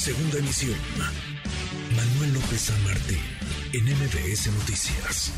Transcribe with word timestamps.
Segunda 0.00 0.38
emisión. 0.38 0.78
Manuel 1.94 2.32
López 2.32 2.58
San 2.58 2.84
Martín, 2.84 3.18
en 3.74 3.84
MBS 3.84 4.50
Noticias. 4.50 5.30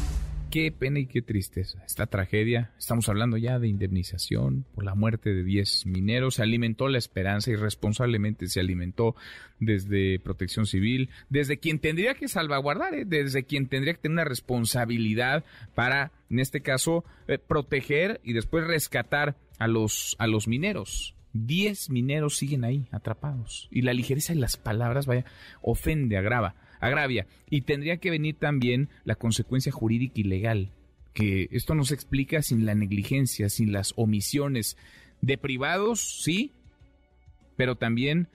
Qué 0.53 0.71
pena 0.71 1.01
y 1.01 1.07
qué 1.07 1.21
tristeza. 1.21 1.83
Esta 1.85 2.07
tragedia, 2.07 2.71
estamos 2.79 3.09
hablando 3.09 3.37
ya 3.39 3.59
de 3.59 3.67
indemnización 3.67 4.65
por 4.73 4.85
la 4.85 4.95
muerte 4.95 5.35
de 5.35 5.43
10 5.43 5.87
mineros. 5.87 6.37
Se 6.37 6.45
alimentó 6.45 6.87
la 6.87 6.99
esperanza 6.99 7.51
y 7.51 7.57
responsablemente 7.57 8.47
se 8.47 8.61
alimentó 8.61 9.17
desde 9.59 10.21
Protección 10.21 10.67
Civil, 10.67 11.11
desde 11.29 11.59
quien 11.59 11.81
tendría 11.81 12.15
que 12.15 12.29
salvaguardar, 12.29 12.95
¿eh? 12.95 13.05
desde 13.05 13.43
quien 13.43 13.67
tendría 13.67 13.95
que 13.95 14.03
tener 14.03 14.15
una 14.15 14.25
responsabilidad 14.25 15.45
para, 15.75 16.13
en 16.31 16.39
este 16.39 16.61
caso, 16.61 17.05
eh, 17.27 17.39
proteger 17.39 18.21
y 18.23 18.33
después 18.33 18.65
rescatar 18.65 19.35
a 19.59 19.67
los, 19.67 20.15
a 20.21 20.29
los 20.29 20.47
mineros. 20.47 21.17
Diez 21.33 21.89
mineros 21.89 22.37
siguen 22.37 22.65
ahí, 22.65 22.87
atrapados. 22.91 23.69
Y 23.71 23.83
la 23.83 23.95
ligereza 23.95 24.35
de 24.35 24.41
las 24.41 24.57
palabras, 24.57 25.07
vaya, 25.07 25.25
ofende, 25.63 26.17
agrava, 26.17 26.55
agravia. 26.81 27.27
Y 27.49 27.63
tendría 27.63 27.97
que 27.97 28.11
venir 28.11 28.37
también 28.39 28.91
la 29.05 29.15
consecuencia 29.15 29.73
jurídica 29.73 30.21
y 30.21 30.25
legal. 30.25 30.73
Que 31.15 31.49
esto 31.53 31.75
no 31.75 31.85
se 31.85 31.95
explica 31.95 32.43
sin 32.43 32.67
la 32.67 32.75
negligencia, 32.75 33.49
sin 33.49 33.73
las 33.73 33.93
omisiones 33.97 34.77
de 35.21 35.39
privados, 35.39 36.23
sí, 36.23 36.53
pero 37.57 37.77
también 37.77 38.29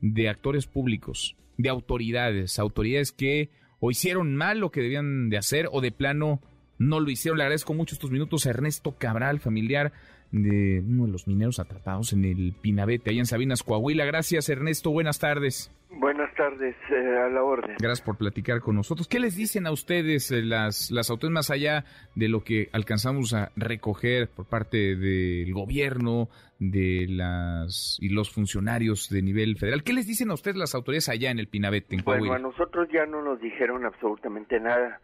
de 0.00 0.28
actores 0.28 0.66
públicos, 0.66 1.36
de 1.56 1.70
autoridades, 1.70 2.58
autoridades 2.58 3.12
que 3.12 3.50
o 3.80 3.90
hicieron 3.90 4.34
mal 4.36 4.58
lo 4.58 4.70
que 4.70 4.80
debían 4.80 5.28
de 5.30 5.38
hacer 5.38 5.68
o 5.72 5.80
de 5.80 5.92
plano 5.92 6.40
no 6.78 7.00
lo 7.00 7.10
hicieron. 7.10 7.38
Le 7.38 7.44
agradezco 7.44 7.74
mucho 7.74 7.94
estos 7.94 8.10
minutos 8.10 8.46
a 8.46 8.50
Ernesto 8.50 8.96
Cabral, 8.98 9.40
familiar 9.40 9.92
de 10.32 10.82
uno 10.84 11.06
de 11.06 11.12
los 11.12 11.28
mineros 11.28 11.60
atrapados 11.60 12.12
en 12.12 12.24
el 12.24 12.54
Pinabete, 12.60 13.10
allá 13.10 13.20
en 13.20 13.26
Sabinas, 13.26 13.62
Coahuila. 13.62 14.04
Gracias, 14.04 14.48
Ernesto. 14.48 14.90
Buenas 14.90 15.20
tardes. 15.20 15.72
Buenas 15.90 16.34
tardes, 16.34 16.74
eh, 16.90 17.18
a 17.18 17.28
la 17.28 17.44
orden. 17.44 17.76
Gracias 17.78 18.04
por 18.04 18.16
platicar 18.16 18.60
con 18.60 18.74
nosotros. 18.74 19.06
¿Qué 19.06 19.20
les 19.20 19.36
dicen 19.36 19.66
a 19.68 19.70
ustedes 19.70 20.32
eh, 20.32 20.42
las, 20.42 20.90
las 20.90 21.08
autoridades 21.08 21.34
más 21.34 21.50
allá 21.50 21.84
de 22.16 22.28
lo 22.28 22.42
que 22.42 22.68
alcanzamos 22.72 23.32
a 23.32 23.52
recoger 23.54 24.28
por 24.28 24.46
parte 24.46 24.96
del 24.96 25.52
gobierno, 25.52 26.28
de 26.58 27.06
las 27.08 27.98
y 28.00 28.08
los 28.08 28.32
funcionarios 28.32 29.08
de 29.08 29.22
nivel 29.22 29.56
federal? 29.56 29.84
¿Qué 29.84 29.92
les 29.92 30.08
dicen 30.08 30.32
a 30.32 30.34
ustedes 30.34 30.56
las 30.56 30.74
autoridades 30.74 31.08
allá 31.10 31.30
en 31.30 31.38
el 31.38 31.46
Pinabete, 31.46 31.94
en 31.94 32.02
Coahuila? 32.02 32.32
Bueno, 32.32 32.48
a 32.48 32.50
nosotros 32.50 32.88
ya 32.92 33.06
no 33.06 33.22
nos 33.22 33.40
dijeron 33.40 33.86
absolutamente 33.86 34.58
nada. 34.58 35.00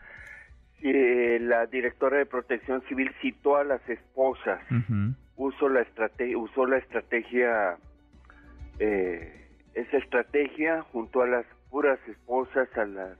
Eh, 0.82 1.38
la 1.42 1.66
directora 1.66 2.16
de 2.16 2.26
Protección 2.26 2.82
Civil 2.88 3.12
citó 3.20 3.56
a 3.56 3.64
las 3.64 3.86
esposas, 3.86 4.62
usó 5.36 5.68
la 5.68 5.82
estrategia, 5.82 6.38
usó 6.38 6.64
la 6.64 6.78
estrategia, 6.78 7.76
eh, 8.78 9.46
esa 9.74 9.98
estrategia 9.98 10.82
junto 10.90 11.20
a 11.20 11.26
las 11.26 11.44
puras 11.68 11.98
esposas, 12.08 12.66
a 12.78 12.86
las, 12.86 13.18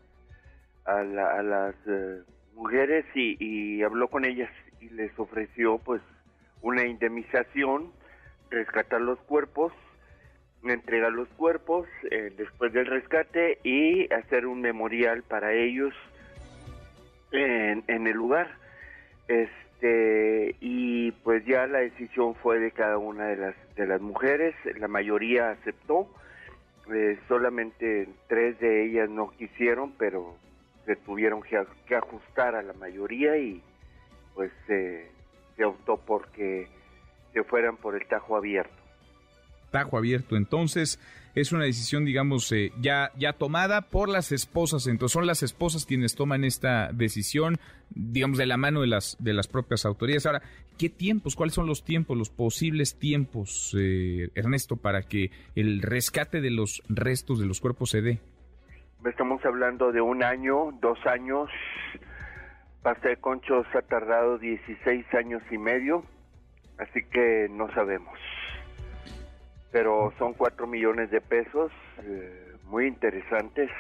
a, 0.87 1.03
las 1.03 1.75
eh, 1.87 2.23
mujeres 2.55 3.05
y, 3.15 3.83
habló 3.83 4.09
con 4.09 4.25
ellas 4.25 4.51
y 4.81 4.89
les 4.89 5.17
ofreció 5.19 5.77
pues 5.79 6.01
una 6.63 6.87
indemnización, 6.87 7.93
rescatar 8.49 9.03
los 9.03 9.19
cuerpos, 9.21 9.75
entregar 10.65 11.13
los 11.13 11.29
cuerpos 11.31 11.87
después 12.37 12.73
del 12.73 12.87
rescate 12.87 13.59
y 13.65 14.13
hacer 14.13 14.47
un 14.47 14.63
memorial 14.63 15.23
para 15.23 15.53
ellos 15.53 15.95
en, 17.33 17.85
en 17.87 18.07
el 18.07 18.17
lugar. 18.17 18.49
Este, 19.29 20.57
y 20.61 21.13
pues 21.13 21.45
ya 21.47 21.67
la 21.67 21.79
decisión 21.79 22.35
fue 22.37 22.59
de 22.59 22.73
cada 22.73 22.99
una 22.99 23.27
de 23.27 23.37
las, 23.37 23.55
de 23.77 23.87
las 23.87 24.01
mujeres, 24.01 24.55
la 24.79 24.89
mayoría 24.89 25.51
aceptó, 25.51 26.09
eh, 26.93 27.19
solamente 27.29 28.09
tres 28.29 28.59
de 28.59 28.87
ellas 28.87 29.09
no 29.09 29.31
quisieron, 29.31 29.93
pero 29.93 30.37
se 30.87 30.97
tuvieron 30.97 31.43
que, 31.43 31.57
ajustar 31.95 32.57
a 32.57 32.63
la 32.63 32.73
mayoría 32.73 33.37
y 33.37 33.63
pues 34.35 34.51
se 34.67 35.11
optó 35.65 35.99
porque 35.99 36.69
se 37.33 37.45
fueran 37.45 37.77
por 37.77 37.95
el 37.95 38.07
tajo 38.09 38.37
abierto 38.37 38.81
tajo 39.71 39.97
abierto. 39.97 40.37
Entonces, 40.37 40.99
es 41.35 41.53
una 41.53 41.65
decisión, 41.65 42.05
digamos, 42.05 42.51
eh, 42.53 42.73
ya, 42.81 43.11
ya 43.17 43.33
tomada 43.33 43.83
por 43.83 44.09
las 44.09 44.33
esposas. 44.33 44.87
Entonces, 44.87 45.13
son 45.13 45.27
las 45.27 45.43
esposas 45.43 45.87
quienes 45.87 46.15
toman 46.15 46.45
esta 46.45 46.91
decisión, 46.93 47.59
digamos, 47.91 48.39
de 48.39 48.47
la 48.47 48.57
mano 48.57 48.81
de 48.81 48.89
las, 48.89 49.17
de 49.21 49.33
las 49.33 49.47
propias 49.47 49.85
autoridades. 49.85 50.27
Ahora, 50.27 50.43
¿qué 50.79 50.89
tiempos? 50.89 51.37
¿Cuáles 51.37 51.55
son 51.55 51.67
los 51.67 51.85
tiempos, 51.85 52.17
los 52.17 52.31
posibles 52.31 52.99
tiempos, 52.99 53.77
eh, 53.79 54.31
Ernesto, 54.35 54.77
para 54.77 55.03
que 55.03 55.31
el 55.55 55.83
rescate 55.83 56.41
de 56.41 56.51
los 56.51 56.83
restos 56.89 57.39
de 57.39 57.47
los 57.47 57.61
cuerpos 57.61 57.91
se 57.91 58.03
dé? 58.03 58.19
Estamos 59.05 59.45
hablando 59.45 59.93
de 59.93 60.01
un 60.01 60.23
año, 60.23 60.73
dos 60.81 60.99
años. 61.07 61.49
Pasta 62.83 63.09
de 63.09 63.17
Conchos 63.17 63.67
ha 63.75 63.83
tardado 63.83 64.39
16 64.39 65.07
años 65.15 65.43
y 65.51 65.59
medio, 65.59 66.03
así 66.79 67.05
que 67.05 67.47
no 67.51 67.73
sabemos 67.75 68.19
pero 69.71 70.13
son 70.19 70.35
cuatro 70.35 70.67
millones 70.67 71.11
de 71.11 71.21
pesos 71.21 71.71
eh, 72.03 72.55
muy 72.67 72.87
interesantes 72.87 73.71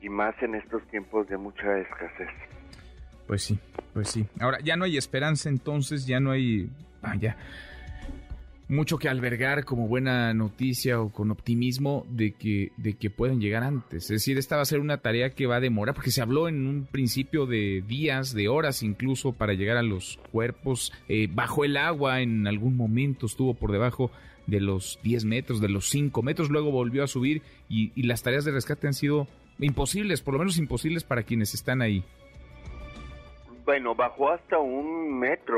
y 0.00 0.08
más 0.08 0.34
en 0.42 0.54
estos 0.54 0.86
tiempos 0.88 1.28
de 1.28 1.36
mucha 1.36 1.78
escasez. 1.78 2.28
Pues 3.26 3.42
sí, 3.42 3.58
pues 3.92 4.08
sí. 4.10 4.26
Ahora, 4.40 4.58
ya 4.62 4.76
no 4.76 4.84
hay 4.84 4.96
esperanza 4.96 5.48
entonces, 5.48 6.06
ya 6.06 6.20
no 6.20 6.30
hay... 6.30 6.70
Ah, 7.02 7.16
ya 7.18 7.36
mucho 8.68 8.98
que 8.98 9.08
albergar 9.08 9.64
como 9.64 9.86
buena 9.86 10.34
noticia 10.34 11.00
o 11.00 11.10
con 11.10 11.30
optimismo 11.30 12.04
de 12.08 12.32
que, 12.32 12.72
de 12.76 12.94
que 12.94 13.10
pueden 13.10 13.40
llegar 13.40 13.62
antes. 13.62 14.04
Es 14.04 14.08
decir, 14.08 14.38
esta 14.38 14.56
va 14.56 14.62
a 14.62 14.66
ser 14.66 14.80
una 14.80 14.98
tarea 14.98 15.30
que 15.30 15.46
va 15.46 15.56
a 15.56 15.60
demorar, 15.60 15.94
porque 15.94 16.10
se 16.10 16.22
habló 16.22 16.48
en 16.48 16.66
un 16.66 16.86
principio 16.86 17.46
de 17.46 17.82
días, 17.86 18.34
de 18.34 18.48
horas 18.48 18.82
incluso, 18.82 19.32
para 19.32 19.54
llegar 19.54 19.76
a 19.76 19.82
los 19.82 20.18
cuerpos. 20.32 20.92
Eh, 21.08 21.28
bajo 21.30 21.64
el 21.64 21.76
agua 21.76 22.20
en 22.20 22.46
algún 22.46 22.76
momento 22.76 23.26
estuvo 23.26 23.54
por 23.54 23.70
debajo 23.70 24.10
de 24.46 24.60
los 24.60 24.98
10 25.02 25.24
metros, 25.24 25.60
de 25.60 25.68
los 25.68 25.88
5 25.88 26.22
metros, 26.22 26.50
luego 26.50 26.70
volvió 26.70 27.04
a 27.04 27.08
subir 27.08 27.42
y, 27.68 27.92
y 27.94 28.04
las 28.04 28.22
tareas 28.22 28.44
de 28.44 28.52
rescate 28.52 28.86
han 28.86 28.94
sido 28.94 29.26
imposibles, 29.58 30.22
por 30.22 30.34
lo 30.34 30.38
menos 30.38 30.58
imposibles 30.58 31.04
para 31.04 31.22
quienes 31.22 31.54
están 31.54 31.82
ahí. 31.82 32.04
Bueno, 33.64 33.96
bajó 33.96 34.30
hasta 34.30 34.58
un 34.58 35.18
metro 35.18 35.55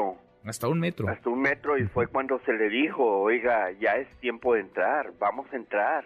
hasta 0.49 0.69
un 0.69 0.81
metro. 0.81 1.09
Hasta 1.09 1.31
un 1.31 1.41
metro 1.41 1.79
y 1.79 1.85
fue 1.87 2.07
cuando 2.07 2.39
se 2.41 2.53
le 2.53 2.69
dijo, 2.69 3.05
oiga, 3.21 3.71
ya 3.73 3.97
es 3.97 4.09
tiempo 4.21 4.55
de 4.55 4.61
entrar, 4.61 5.13
vamos 5.19 5.47
a 5.53 5.57
entrar. 5.57 6.05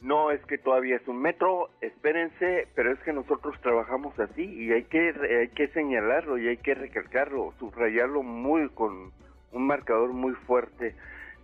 No 0.00 0.32
es 0.32 0.44
que 0.46 0.58
todavía 0.58 0.96
es 0.96 1.06
un 1.06 1.22
metro, 1.22 1.70
espérense, 1.80 2.66
pero 2.74 2.90
es 2.92 2.98
que 3.00 3.12
nosotros 3.12 3.54
trabajamos 3.60 4.18
así 4.18 4.42
y 4.42 4.72
hay 4.72 4.84
que, 4.84 5.14
hay 5.40 5.48
que 5.48 5.68
señalarlo 5.68 6.38
y 6.38 6.48
hay 6.48 6.56
que 6.56 6.74
recalcarlo, 6.74 7.54
subrayarlo 7.60 8.22
muy 8.24 8.68
con 8.70 9.12
un 9.52 9.66
marcador 9.66 10.12
muy 10.12 10.32
fuerte, 10.46 10.96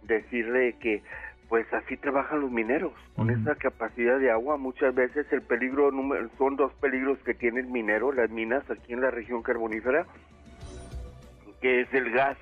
decirle 0.03 0.75
que 0.81 1.03
pues 1.49 1.73
así 1.73 1.97
trabajan 1.97 2.41
los 2.41 2.51
mineros, 2.51 2.93
con 3.17 3.31
esa 3.31 3.55
capacidad 3.55 4.19
de 4.19 4.31
agua. 4.31 4.59
Muchas 4.59 4.95
veces 4.95 5.27
el 5.33 5.41
peligro, 5.41 5.91
son 6.37 6.57
dos 6.57 6.73
peligros 6.75 7.19
que 7.21 7.33
tiene 7.33 7.61
el 7.61 7.69
minero, 7.69 8.13
las 8.13 8.29
minas 8.29 8.69
aquí 8.71 8.93
en 8.93 9.01
la 9.01 9.11
región 9.11 9.43
carbonífera, 9.43 10.07
que 11.61 11.81
es 11.83 11.93
el 11.95 12.11
gas 12.11 12.37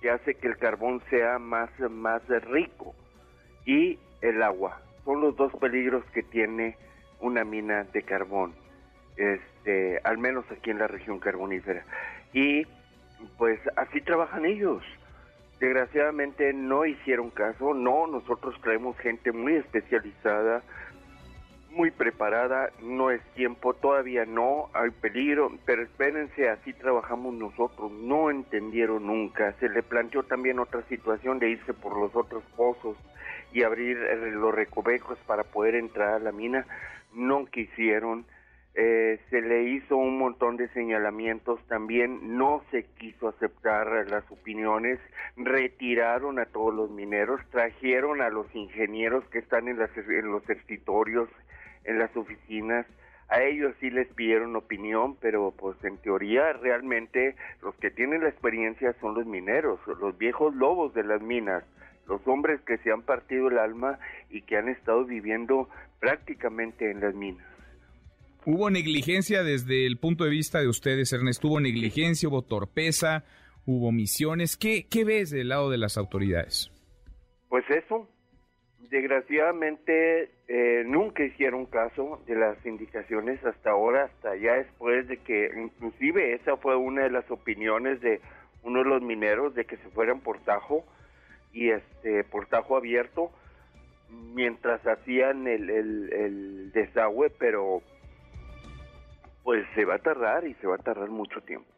que 0.00 0.10
hace 0.10 0.34
que 0.34 0.48
el 0.48 0.56
carbón 0.56 1.02
sea 1.10 1.38
más, 1.38 1.70
más 1.90 2.22
rico 2.28 2.94
y 3.66 3.98
el 4.22 4.42
agua. 4.42 4.80
Son 5.04 5.20
los 5.20 5.36
dos 5.36 5.52
peligros 5.56 6.04
que 6.12 6.22
tiene 6.22 6.76
una 7.20 7.44
mina 7.44 7.84
de 7.84 8.02
carbón, 8.02 8.54
este, 9.16 10.00
al 10.04 10.18
menos 10.18 10.44
aquí 10.50 10.70
en 10.70 10.78
la 10.78 10.86
región 10.86 11.18
carbonífera. 11.18 11.84
Y 12.32 12.66
pues 13.36 13.60
así 13.76 14.00
trabajan 14.00 14.46
ellos. 14.46 14.82
Desgraciadamente 15.58 16.54
no 16.54 16.86
hicieron 16.86 17.28
caso, 17.30 17.74
no, 17.74 18.06
nosotros 18.06 18.58
traemos 18.62 18.96
gente 18.98 19.30
muy 19.30 19.56
especializada, 19.56 20.62
muy 21.70 21.90
preparada, 21.90 22.70
no 22.82 23.10
es 23.10 23.22
tiempo, 23.34 23.74
todavía 23.74 24.24
no, 24.24 24.70
hay 24.72 24.90
peligro, 24.90 25.52
pero 25.64 25.82
espérense, 25.82 26.48
así 26.48 26.72
trabajamos 26.72 27.34
nosotros, 27.34 27.92
no 27.92 28.30
entendieron 28.30 29.06
nunca, 29.06 29.52
se 29.60 29.68
le 29.68 29.82
planteó 29.82 30.24
también 30.24 30.58
otra 30.58 30.82
situación 30.88 31.38
de 31.38 31.50
irse 31.50 31.72
por 31.72 31.96
los 31.96 32.14
otros 32.16 32.42
pozos 32.56 32.96
y 33.52 33.62
abrir 33.62 33.96
eh, 33.98 34.30
los 34.32 34.54
recovecos 34.54 35.18
para 35.26 35.44
poder 35.44 35.76
entrar 35.76 36.14
a 36.14 36.18
la 36.18 36.32
mina, 36.32 36.66
no 37.14 37.46
quisieron, 37.46 38.26
eh, 38.74 39.20
se 39.30 39.40
le 39.40 39.64
hizo 39.64 39.96
un 39.96 40.18
montón 40.18 40.56
de 40.56 40.68
señalamientos 40.68 41.60
también, 41.66 42.36
no 42.36 42.62
se 42.70 42.84
quiso 42.98 43.28
aceptar 43.28 44.08
las 44.08 44.28
opiniones, 44.30 45.00
retiraron 45.36 46.38
a 46.38 46.46
todos 46.46 46.74
los 46.74 46.90
mineros, 46.90 47.40
trajeron 47.50 48.22
a 48.22 48.30
los 48.30 48.46
ingenieros 48.54 49.24
que 49.30 49.38
están 49.38 49.66
en, 49.68 49.78
las, 49.78 49.90
en 49.96 50.30
los 50.30 50.48
escritorios, 50.48 51.28
en 51.84 51.98
las 51.98 52.14
oficinas. 52.16 52.86
A 53.28 53.42
ellos 53.42 53.74
sí 53.80 53.90
les 53.90 54.08
pidieron 54.08 54.56
opinión, 54.56 55.16
pero 55.20 55.54
pues 55.56 55.76
en 55.84 55.98
teoría 55.98 56.52
realmente 56.54 57.36
los 57.62 57.74
que 57.76 57.90
tienen 57.90 58.22
la 58.22 58.28
experiencia 58.28 58.94
son 59.00 59.14
los 59.14 59.26
mineros, 59.26 59.78
los 60.00 60.18
viejos 60.18 60.54
lobos 60.54 60.92
de 60.94 61.04
las 61.04 61.22
minas, 61.22 61.62
los 62.08 62.20
hombres 62.26 62.60
que 62.62 62.78
se 62.78 62.90
han 62.90 63.02
partido 63.02 63.48
el 63.48 63.58
alma 63.58 64.00
y 64.30 64.42
que 64.42 64.56
han 64.56 64.68
estado 64.68 65.04
viviendo 65.04 65.68
prácticamente 66.00 66.90
en 66.90 67.00
las 67.00 67.14
minas. 67.14 67.46
¿Hubo 68.46 68.70
negligencia 68.70 69.44
desde 69.44 69.86
el 69.86 69.98
punto 69.98 70.24
de 70.24 70.30
vista 70.30 70.60
de 70.60 70.68
ustedes, 70.68 71.12
Ernesto? 71.12 71.48
¿Hubo 71.48 71.60
negligencia, 71.60 72.28
hubo 72.28 72.42
torpeza, 72.42 73.24
hubo 73.66 73.92
misiones? 73.92 74.56
¿Qué, 74.56 74.86
qué 74.88 75.04
ves 75.04 75.30
del 75.30 75.50
lado 75.50 75.70
de 75.70 75.78
las 75.78 75.98
autoridades? 75.98 76.70
Pues 77.48 77.64
eso, 77.70 78.08
desgraciadamente 78.90 80.30
eh, 80.48 80.82
nunca 80.84 81.22
hicieron 81.22 81.66
caso 81.66 82.20
de 82.26 82.34
las 82.34 82.64
indicaciones 82.66 83.42
hasta 83.44 83.70
ahora, 83.70 84.04
hasta 84.04 84.34
ya 84.36 84.54
después 84.54 85.06
de 85.06 85.18
que, 85.18 85.50
inclusive 85.56 86.34
esa 86.34 86.56
fue 86.56 86.76
una 86.76 87.04
de 87.04 87.10
las 87.10 87.30
opiniones 87.30 88.00
de 88.00 88.20
uno 88.62 88.80
de 88.80 88.90
los 88.90 89.00
mineros 89.00 89.54
de 89.54 89.64
que 89.64 89.76
se 89.76 89.88
fueran 89.90 90.20
por 90.20 90.40
Tajo 90.40 90.84
y 91.52 91.70
este 91.70 92.24
por 92.24 92.46
Tajo 92.46 92.76
abierto 92.76 93.30
mientras 94.34 94.84
hacían 94.86 95.46
el, 95.46 95.70
el 95.70 96.72
desagüe, 96.72 97.30
pero 97.30 97.82
pues 99.44 99.64
se 99.74 99.84
va 99.84 99.94
a 99.94 99.98
tardar 99.98 100.46
y 100.46 100.54
se 100.54 100.66
va 100.66 100.74
a 100.74 100.78
tardar 100.78 101.08
mucho 101.10 101.40
tiempo. 101.42 101.70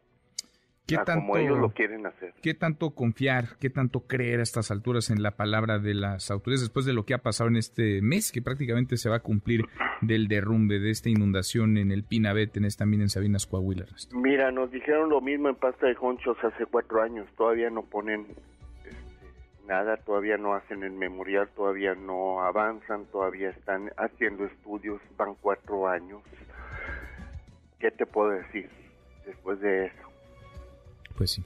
¿Qué 0.87 0.97
tanto, 0.97 1.13
como 1.15 1.37
ellos 1.37 1.59
lo 1.59 1.71
quieren 1.71 2.07
hacer. 2.07 2.35
¿Qué 2.43 2.55
tanto 2.55 2.91
confiar, 2.91 3.57
qué 3.61 3.71
tanto 3.71 4.01
creer 4.01 4.41
a 4.41 4.43
estas 4.43 4.71
alturas 4.71 5.11
en 5.11 5.23
la 5.23 5.33
palabra 5.33 5.79
de 5.79 5.95
las 5.95 6.31
autoridades 6.31 6.63
después 6.63 6.85
de 6.85 6.93
lo 6.93 7.05
que 7.05 7.15
ha 7.15 7.19
pasado 7.19 7.49
en 7.49 7.57
este 7.57 8.03
mes, 8.03 8.33
que 8.33 8.43
prácticamente 8.43 8.97
se 8.97 9.09
va 9.09 9.17
a 9.17 9.21
cumplir 9.21 9.63
del 10.01 10.27
derrumbe 10.27 10.81
de 10.81 10.91
esta 10.91 11.09
inundación 11.09 11.77
en 11.79 11.93
el 11.93 12.03
Pinabet, 12.03 12.57
en 12.57 12.65
esta 12.65 12.85
mina 12.85 13.05
en 13.05 13.11
Sabinas, 13.11 13.47
Coahuila? 13.47 13.87
Mira, 14.13 14.51
nos 14.51 14.73
dijeron 14.73 15.09
lo 15.09 15.21
mismo 15.21 15.49
en 15.49 15.55
Pasta 15.55 15.87
de 15.87 15.95
Conchos 15.95 16.37
hace 16.43 16.67
cuatro 16.67 17.01
años, 17.01 17.29
todavía 17.37 17.71
no 17.71 17.83
ponen 17.83 18.27
este, 18.85 18.97
nada, 19.67 19.97
todavía 19.99 20.37
no 20.37 20.55
hacen 20.55 20.83
el 20.83 20.93
memorial, 20.93 21.49
todavía 21.55 21.95
no 21.95 22.43
avanzan, 22.43 23.07
todavía 23.07 23.51
están 23.51 23.91
haciendo 23.97 24.47
estudios, 24.47 25.01
van 25.17 25.37
cuatro 25.41 25.87
años. 25.87 26.23
¿Qué 27.79 27.93
te 27.93 28.05
puedo 28.05 28.31
decir 28.31 28.69
después 29.25 29.61
de 29.61 29.87
eso? 29.87 30.12
Pues 31.13 31.33
sí, 31.33 31.45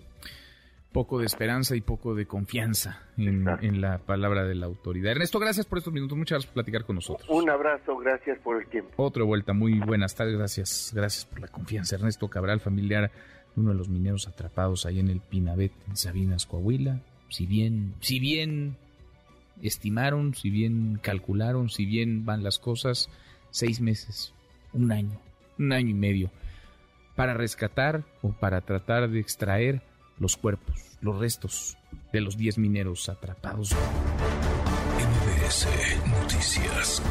poco 0.97 1.19
de 1.19 1.27
esperanza 1.27 1.77
y 1.77 1.83
poco 1.83 2.15
de 2.15 2.27
confianza 2.27 3.03
en, 3.19 3.81
la 3.81 3.99
palabra 3.99 4.45
de 4.45 4.55
la 4.55 4.65
autoridad. 4.65 5.13
Ernesto, 5.13 5.39
gracias 5.39 5.67
por 5.67 5.77
estos 5.77 5.93
minutos, 5.93 6.17
muchas 6.17 6.37
gracias 6.37 6.47
por 6.47 6.55
platicar 6.55 6.85
con 6.85 6.97
nosotros. 6.97 7.29
Un 7.29 7.51
abrazo, 7.51 7.99
gracias 7.99 8.39
por 8.39 8.63
el 8.63 8.67
tiempo. 8.69 8.91
Otra 8.97 9.23
vuelta, 9.25 9.53
muy 9.53 9.79
buenas 9.79 10.15
tardes, 10.15 10.39
gracias, 10.39 10.93
gracias 10.95 11.27
por 11.27 11.41
la 11.41 11.49
confianza. 11.49 11.97
Ernesto 11.97 12.29
Cabral, 12.29 12.61
familiar 12.61 13.11
de 13.55 13.61
uno 13.61 13.73
de 13.73 13.77
los 13.77 13.91
mineros 13.91 14.27
atrapados 14.27 14.87
ahí 14.87 14.99
en 14.99 15.09
el 15.09 15.21
Pinabet, 15.21 15.73
en 15.87 15.97
Sabinas, 15.97 16.47
Coahuila. 16.47 17.03
Si 17.29 17.45
bien, 17.45 17.95
si 18.01 18.19
bien 18.19 18.77
estimaron, 19.61 20.35
si 20.35 20.49
bien 20.49 20.99
calcularon, 21.03 21.69
si 21.69 21.85
bien 21.85 22.25
van 22.25 22.43
las 22.43 22.59
cosas, 22.59 23.11
seis 23.51 23.83
meses, 23.83 24.33
un 24.73 24.93
año, 24.93 25.21
un 25.59 25.73
año 25.73 25.91
y 25.91 25.95
medio 25.95 26.31
para 27.17 27.35
rescatar 27.35 28.05
o 28.23 28.33
para 28.33 28.61
tratar 28.61 29.09
de 29.09 29.19
extraer 29.19 29.83
los 30.19 30.37
cuerpos, 30.37 30.99
los 31.01 31.19
restos 31.19 31.77
de 32.13 32.21
los 32.21 32.37
10 32.37 32.59
mineros 32.59 33.09
atrapados. 33.09 33.75
Noticias. 36.07 37.03